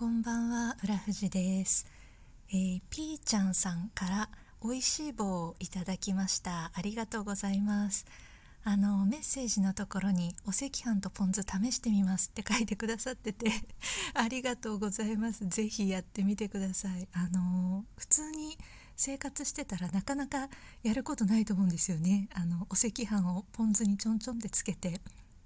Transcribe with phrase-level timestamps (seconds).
[0.00, 1.86] こんばんは、浦富です。
[2.48, 4.30] えー、ピーちゃんさんから
[4.64, 6.72] 美味しい棒をいただきました。
[6.72, 8.06] ありがとうございます。
[8.64, 13.50] あのメッセージのところにお赤飯とポン酢試してみますって書いてくださってて
[14.16, 15.46] ありがとうございます。
[15.46, 17.06] ぜひやってみてください。
[17.12, 18.56] あの普通に
[18.96, 20.48] 生活してたらなかなか
[20.82, 22.30] やることないと思うんですよね。
[22.32, 25.02] あのお赤飯をポン酢にちょんちょんってつけて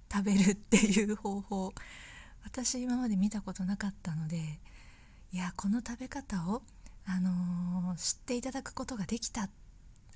[0.09, 1.73] 食べるっていう方法。
[2.45, 4.59] 私今まで見たことなかったので
[5.33, 6.61] いやこの食べ方を、
[7.05, 9.49] あのー、知っていただくことができた、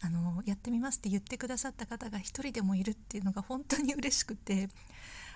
[0.02, 4.70] あのー、やってみますって言ってくださった方が一人でもいるっていうのが本当に嬉しくて、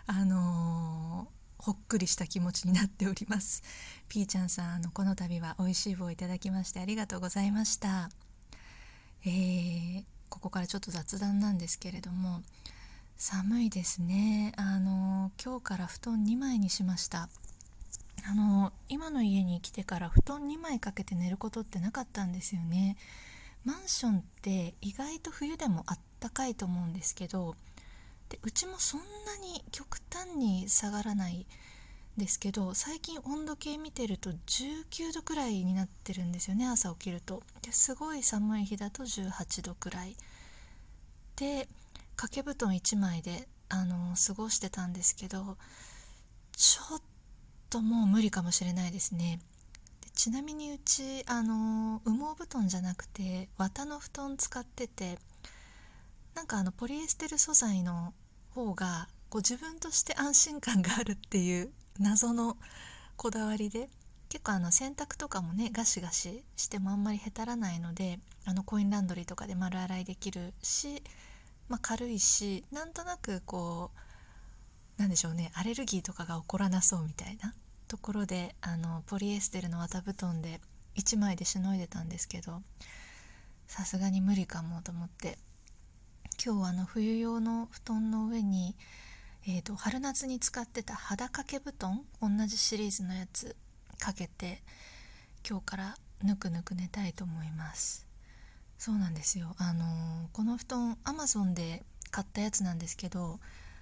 [0.08, 3.64] あのー、ほっくりした気持ちになっております。
[4.08, 8.10] ピーちゃんさんあのこの度は美味しい棒をいただきましてありがとうございました。
[9.26, 12.42] えー、ここからちょっと雑談なんですけれども
[13.26, 14.52] 寒いですね。
[14.58, 17.30] あの今日から布団2枚にしました。
[18.30, 22.98] あの今の家に来てから布団2枚かけて寝ることってなかったんですよね。
[23.64, 27.56] マンションって意外と冬でもあったかいと思うんですけど
[28.28, 29.06] でうちもそんな
[29.38, 31.46] に極端に下がらない
[32.18, 37.42] ですけど最近温度計見てると19度くらいになってるんですよね朝起きると。
[37.62, 40.18] ですごい寒い日だと18度くらい。
[41.38, 41.70] で
[42.16, 45.58] 掛け布団1枚であの過ごしてたんですけど
[46.56, 47.02] ちょっ
[47.70, 49.40] ともう無理かもしれないですね。
[50.14, 55.18] ちなみにうちあの羽毛布団じゃなくて綿の布団使ってて
[56.36, 58.14] なんかあのポリエステル素材の
[58.52, 62.58] 方がこう自分として安心感があるっていう謎の
[63.18, 63.90] こだわりで
[64.30, 71.02] 結構あの洗濯とかもねガシガシしてもあんまりへたらないのであのコインランドリーとかで丸洗いできるし
[71.74, 73.90] まあ、軽いしなんとなくこ
[74.98, 77.56] うなんでしょうねアレルギーとかが起こらなそうみたいな
[77.88, 80.62] ところであのポリエステルの綿布団で
[80.98, 82.62] 1枚でしのいでたんですけど
[83.66, 85.40] さすがに無理かもと思って
[86.46, 88.76] 今日はあの冬用の布団の上に、
[89.48, 93.56] えーと、春夏に使ってた肌掛け布団同じシリーズのやつ
[93.98, 94.62] かけて
[95.50, 98.13] 今日からぬくぬく寝たいと思います。
[98.84, 99.56] そうなんですよ。
[99.60, 103.40] あのこの布団アマゾンで買ったやつなんですけど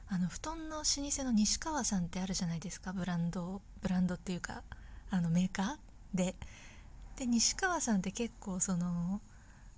[0.07, 2.93] あの布団の老舗の西川さんってあるじゃないですか。
[2.93, 4.61] ブランドブランドっていうか
[5.09, 5.77] あのメーカー
[6.13, 6.35] で。
[7.15, 9.21] で西川さんって結構その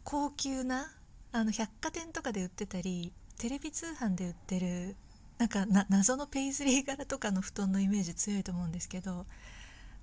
[0.03, 0.91] 高級な
[1.31, 4.97] あの百貨店とかで売ってたりテレビ通販で売ってる
[5.37, 9.25] なんか謎のペイズリー柄とかの布団のイメージ強いと思うんですけど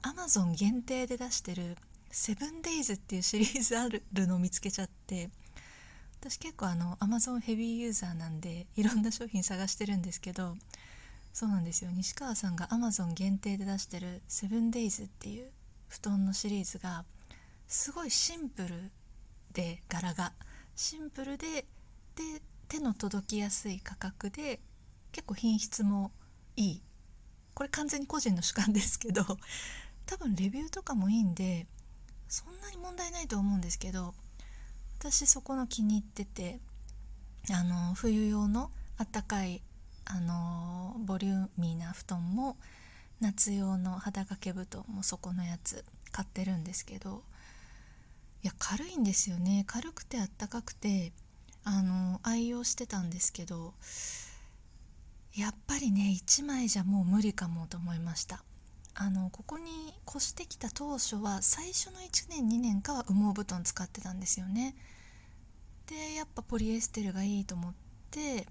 [0.00, 1.76] アマゾン限定で出してる
[2.10, 5.30] セブンデイズっていうシリーズあるのを見つけちゃって
[6.20, 10.56] 私結構あのアマゾンヘビーユーザーなんでいろんな商品探してるんですけど
[11.32, 11.90] そうなんですよ。
[11.92, 15.50] 西川さんがアマゾン限定で出してるセブンデイズっていう
[15.88, 17.04] 布団のシリーズが
[17.68, 18.90] すごいシンプル
[19.52, 20.32] で柄が。
[20.74, 21.46] シンプルで
[22.16, 24.60] で手の届きやすい価格で
[25.12, 26.10] 結構品質も
[26.56, 26.82] いい。
[27.54, 29.24] これ完全に個人の主観ですけど
[30.06, 31.66] 多分レビューとかもいいんで
[32.30, 34.14] そんなに問題ないと思うんですけど
[34.98, 36.60] 私そこの気に入ってて
[37.52, 39.60] あの冬用のあったかい
[40.04, 42.56] あのボリューミーな布団も
[43.20, 47.22] 夏用の肌掛け布団もそこのやつ買ってるんですけど
[48.42, 49.64] いや軽いんですよね。
[49.66, 51.12] 軽くてあったかくて
[51.64, 53.74] あの愛用してたんですけど
[55.34, 58.42] やっぱりね1枚じゃもう無理かもと思いました。
[58.94, 64.74] あのここに越してきた当初は最初の1年2年かは羽毛布団使ってたんですよね。
[65.86, 67.74] でやっぱポリエステルがいいと思っ
[68.10, 68.46] て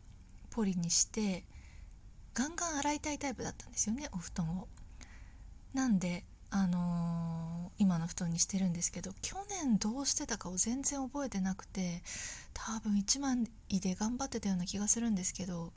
[0.49, 1.45] ポリにして
[2.33, 4.67] ガンガン洗いたいタイプだったんですよねお布団を。
[5.73, 12.01] なんであのー、今の布団にしてるんですけど去年どうしてたかを全然覚えてなくて
[12.53, 13.45] 多分1枚
[13.79, 15.71] で頑張ってたような気がするんですけど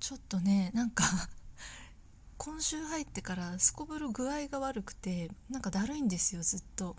[0.00, 1.04] ちょっとねなんか
[2.50, 6.96] 今週入ってからすこぶる具合が悪くてなんかだるいんですよずっと。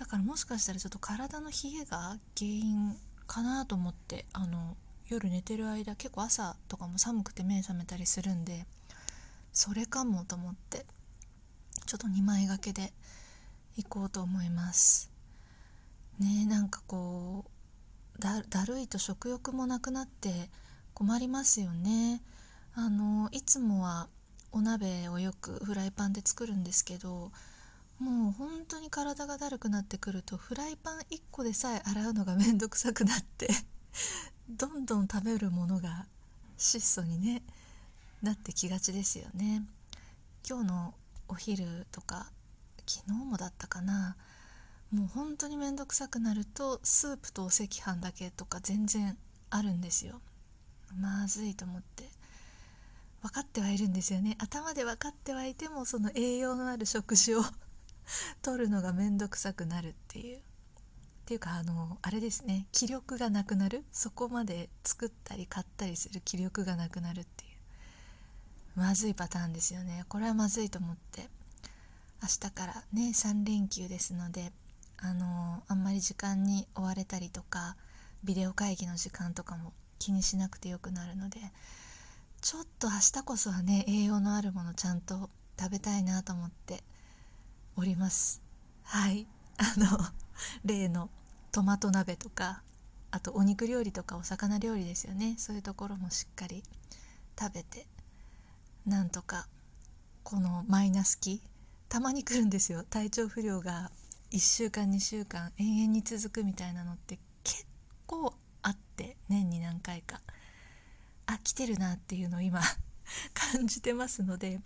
[0.00, 2.96] だからもしかしたらちょっと体の冷えが原因
[3.28, 8.66] かなと思ってあの夜寝てる間結構朝とかも寒くて目覚めたりするんで
[9.52, 10.84] それかもと思って
[11.86, 12.92] ちょっと2枚掛けで
[13.76, 15.12] 行こうと思います。
[16.18, 17.44] ねなんかこ
[18.18, 20.50] うだるいと食欲もなくなって
[20.92, 22.20] 困りますよね。
[22.74, 24.08] あのいつもは
[24.52, 27.32] お鍋をよくフライパンで作るんですけど
[27.98, 33.48] もう本当に体がだるくなってくるとフライパン1個でさえ洗うのがめんどくさくなって
[34.48, 36.06] どんどん食べるものが
[36.58, 37.42] 質素にね
[38.22, 39.66] なってきがちですよね。
[40.48, 40.94] 今日の
[41.28, 42.30] お昼とか
[42.86, 44.16] 昨日もだったかな。
[44.92, 49.16] もう本当に面倒くさくなるとスープとお赤飯だけとか全然
[49.50, 50.20] あるんですよ。
[50.94, 52.08] まずいと思って。
[53.22, 54.36] 分かってはいるんですよね。
[54.38, 57.42] 頭で分かってはいてもその栄養のある食事を
[58.42, 60.38] 取るのが面倒くさくなるっていう。
[60.38, 60.40] っ
[61.24, 62.66] ていうかあのあれですね。
[62.72, 63.84] 気力がなくなる。
[63.92, 67.52] そこまで作ったり買ったりする気力がなくなるっていう。
[68.74, 70.04] まずいパターンですよね。
[70.08, 71.30] これはまずいと思って。
[72.22, 74.52] 明日からね3連休ですので
[74.98, 77.76] あのあんまり時間に追われたりとか
[78.22, 81.40] ビデオ会議の時間とかも気にしなくてよくなるので
[82.42, 86.82] ちょっと明日こそはね栄養のあるものちゃんと食べたいなと思って
[87.76, 88.42] おります。
[88.82, 89.28] はい。
[89.58, 89.96] あの
[90.66, 91.08] 例の
[91.52, 92.64] トマト鍋とか
[93.12, 95.36] あとお肉料理とかお魚料理ですよね。
[95.38, 96.64] そういうところもしっかり
[97.38, 97.86] 食べて
[98.86, 99.46] なんとか
[100.24, 101.40] このマイナス期
[101.88, 102.82] たまに来るんですよ。
[102.82, 103.92] 体調不良が
[104.32, 107.66] 1週間2週間延々に続くみたいなのって結
[108.08, 110.20] 構あって年に何回か。
[111.32, 112.60] あ来てるなっていうのを今
[113.34, 114.60] 感じてますので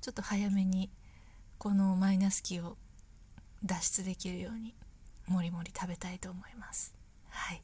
[0.00, 0.90] ちょっと早めに
[1.58, 2.76] このマイナス期を
[3.64, 4.74] 脱出できるように
[5.26, 6.94] もりもり食べたいと思います。
[7.28, 7.62] はい。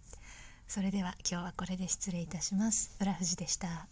[0.67, 2.97] それでは今日はこれで失礼いたします。
[3.01, 3.87] 浦富士でした。